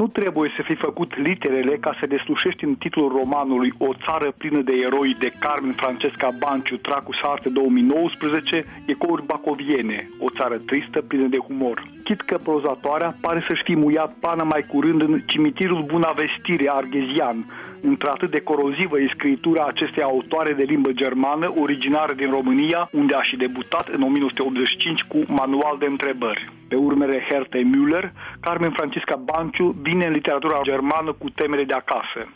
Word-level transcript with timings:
Nu 0.00 0.06
trebuie 0.08 0.50
să 0.56 0.62
fi 0.62 0.74
făcut 0.74 1.16
literele 1.16 1.76
ca 1.76 1.96
să 2.00 2.06
deslușești 2.06 2.64
în 2.64 2.74
titlul 2.74 3.08
romanului 3.08 3.72
O 3.78 3.92
țară 4.04 4.30
plină 4.38 4.60
de 4.60 4.72
eroi 4.72 5.16
de 5.18 5.32
Carmen 5.38 5.72
Francesca 5.72 6.28
Banciu, 6.38 6.76
Tracu 6.76 7.12
Sarte 7.22 7.48
2019, 7.48 8.64
ecouri 8.86 9.26
bacoviene, 9.26 10.08
o 10.18 10.28
țară 10.38 10.56
tristă 10.58 11.00
plină 11.02 11.26
de 11.26 11.38
humor. 11.38 11.82
Chit 12.04 12.20
că 12.20 12.38
prozatoarea 12.38 13.16
pare 13.20 13.44
să-și 13.48 13.62
fi 13.62 13.76
muiat 13.76 14.12
pana 14.20 14.42
mai 14.42 14.62
curând 14.62 15.02
în 15.02 15.22
cimitirul 15.26 15.82
Bunavestire 15.82 16.70
arghezian, 16.70 17.46
într-atât 17.80 18.30
de 18.30 18.40
corozivă 18.40 19.00
e 19.00 19.08
scritura 19.14 19.64
acestei 19.64 20.02
autoare 20.02 20.52
de 20.52 20.62
limbă 20.62 20.92
germană, 20.92 21.52
originară 21.60 22.12
din 22.12 22.30
România, 22.30 22.88
unde 22.92 23.14
a 23.14 23.22
și 23.22 23.36
debutat 23.36 23.88
în 23.88 24.02
1985 24.02 25.02
cu 25.02 25.18
Manual 25.26 25.76
de 25.78 25.86
întrebări. 25.86 26.52
Pe 26.68 26.76
urmele 26.76 27.26
Hertei 27.28 27.70
Müller, 27.72 28.12
Carmen 28.40 28.70
Francisca 28.70 29.16
Banciu 29.16 29.76
vine 29.82 30.06
în 30.06 30.12
literatura 30.12 30.60
germană 30.62 31.12
cu 31.12 31.30
temele 31.30 31.64
de 31.64 31.74
acasă. 31.74 32.28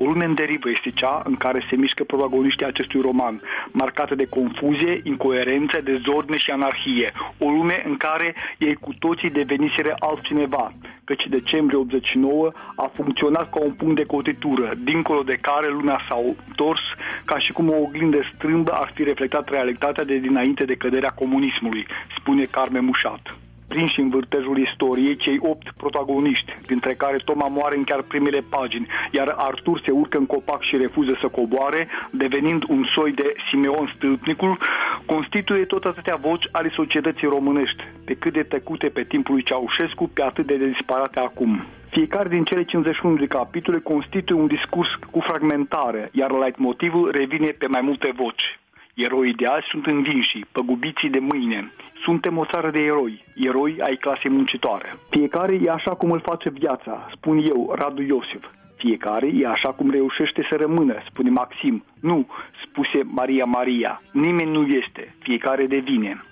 O 0.00 0.04
lume 0.04 0.24
în 0.24 0.34
derivă 0.34 0.70
este 0.70 0.90
cea 0.90 1.22
în 1.24 1.34
care 1.34 1.66
se 1.68 1.76
mișcă 1.76 2.04
protagoniștii 2.04 2.66
acestui 2.66 3.00
roman, 3.00 3.42
marcată 3.72 4.14
de 4.14 4.26
confuzie, 4.26 5.00
incoerență, 5.02 5.80
dezordine 5.80 6.38
și 6.38 6.50
anarhie. 6.50 7.12
O 7.38 7.50
lume 7.50 7.82
în 7.84 7.96
care 7.96 8.34
ei 8.58 8.74
cu 8.74 8.94
toții 8.98 9.30
deveniseră 9.30 9.94
altcineva, 9.98 10.72
căci 11.04 11.26
decembrie 11.26 11.78
89 11.78 12.50
a 12.76 12.90
funcționat 12.94 13.50
ca 13.50 13.60
un 13.60 13.72
punct 13.72 13.96
de 13.96 14.04
cotitură, 14.04 14.74
dincolo 14.78 15.22
de 15.22 15.38
care 15.40 15.68
luna 15.68 16.00
s-a 16.08 16.18
întors 16.46 16.80
ca 17.24 17.38
și 17.38 17.52
cum 17.52 17.68
o 17.68 17.76
oglindă 17.76 18.20
strâmbă 18.34 18.72
ar 18.72 18.90
fi 18.94 19.02
reflectat 19.02 19.48
realitatea 19.48 20.04
de 20.04 20.16
dinainte 20.18 20.64
de 20.64 20.74
căderea 20.74 21.10
comunismului, 21.10 21.86
spune 22.16 22.44
Carmen 22.44 22.84
Mușat 22.84 23.36
prinși 23.68 24.00
în 24.00 24.08
vârtejul 24.08 24.58
istoriei 24.58 25.16
cei 25.16 25.38
opt 25.40 25.66
protagoniști, 25.76 26.56
dintre 26.66 26.94
care 26.94 27.16
Toma 27.24 27.48
moare 27.48 27.76
în 27.76 27.84
chiar 27.84 28.02
primele 28.02 28.40
pagini, 28.48 28.86
iar 29.10 29.34
Artur 29.36 29.80
se 29.84 29.90
urcă 29.90 30.18
în 30.18 30.26
copac 30.26 30.62
și 30.62 30.76
refuză 30.76 31.16
să 31.20 31.28
coboare, 31.28 31.88
devenind 32.10 32.62
un 32.68 32.84
soi 32.94 33.12
de 33.12 33.34
Simeon 33.48 33.92
Stâlpnicul, 33.94 34.58
constituie 35.06 35.64
tot 35.64 35.84
atâtea 35.84 36.16
voci 36.20 36.48
ale 36.52 36.70
societății 36.74 37.26
românești, 37.26 37.82
pe 38.04 38.14
cât 38.14 38.32
de 38.32 38.42
tăcute 38.42 38.88
pe 38.88 39.04
timpul 39.04 39.34
lui 39.34 39.42
Ceaușescu, 39.42 40.10
pe 40.14 40.22
atât 40.22 40.46
de 40.46 40.56
disparate 40.56 41.18
acum. 41.20 41.64
Fiecare 41.90 42.28
din 42.28 42.44
cele 42.44 42.64
51 42.64 43.16
de 43.16 43.26
capitole 43.26 43.78
constituie 43.78 44.40
un 44.40 44.46
discurs 44.46 44.88
cu 45.10 45.20
fragmentare, 45.20 46.08
iar 46.12 46.30
leitmotivul 46.30 47.10
revine 47.10 47.46
pe 47.46 47.66
mai 47.66 47.80
multe 47.80 48.12
voci. 48.16 48.58
Eroii 48.94 49.34
de 49.34 49.46
azi 49.46 49.66
sunt 49.70 49.86
învinși, 49.86 50.44
păgubiții 50.52 51.10
de 51.10 51.18
mâine. 51.18 51.72
Suntem 52.08 52.38
o 52.38 52.44
țară 52.44 52.70
de 52.70 52.82
eroi, 52.82 53.24
eroi 53.34 53.76
ai 53.80 53.96
clasei 53.96 54.30
muncitoare. 54.30 54.98
Fiecare 55.10 55.58
e 55.62 55.70
așa 55.70 55.94
cum 55.94 56.10
îl 56.10 56.20
face 56.20 56.50
viața, 56.50 57.08
spun 57.12 57.38
eu, 57.48 57.72
Radu 57.74 58.02
Iosif. 58.02 58.44
Fiecare 58.76 59.30
e 59.34 59.46
așa 59.46 59.72
cum 59.72 59.90
reușește 59.90 60.46
să 60.48 60.56
rămână, 60.56 60.94
spune 61.06 61.30
Maxim. 61.30 61.84
Nu, 62.00 62.26
spuse 62.64 63.00
Maria 63.04 63.44
Maria. 63.44 64.02
Nimeni 64.12 64.50
nu 64.50 64.66
este, 64.66 65.14
fiecare 65.18 65.66
devine. 65.66 66.24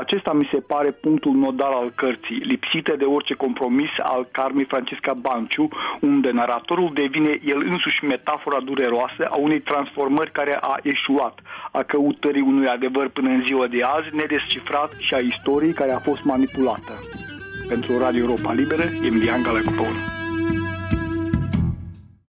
Acesta 0.00 0.32
mi 0.32 0.48
se 0.52 0.60
pare 0.60 0.90
punctul 0.90 1.32
nodal 1.32 1.72
al 1.72 1.92
cărții, 1.94 2.36
lipsită 2.36 2.96
de 2.96 3.04
orice 3.04 3.34
compromis 3.34 3.90
al 4.02 4.28
Carmei 4.30 4.64
Francisca 4.64 5.12
Banciu, 5.12 5.68
unde 6.00 6.30
naratorul 6.30 6.90
devine 6.94 7.40
el 7.44 7.60
însuși 7.70 8.04
metafora 8.04 8.60
dureroasă 8.60 9.28
a 9.30 9.36
unei 9.36 9.60
transformări 9.60 10.32
care 10.32 10.58
a 10.60 10.76
eșuat, 10.82 11.38
a 11.72 11.82
căutării 11.82 12.40
unui 12.40 12.66
adevăr 12.66 13.08
până 13.08 13.28
în 13.28 13.42
ziua 13.42 13.66
de 13.66 13.82
azi, 13.82 14.14
nedescifrat 14.14 14.90
și 14.98 15.14
a 15.14 15.18
istoriei 15.18 15.72
care 15.72 15.92
a 15.92 15.98
fost 15.98 16.22
manipulată. 16.22 16.92
Pentru 17.68 17.98
Radio 17.98 18.20
Europa 18.20 18.52
Liberă, 18.52 18.84
Emilian 19.02 19.42
Galăcupău. 19.42 19.86